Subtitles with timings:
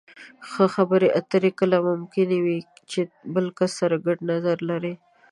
[0.49, 2.59] ښه خبرې اترې کله ممکنې وي
[2.91, 4.95] چې د بل کس سره ګډ نظر لرئ.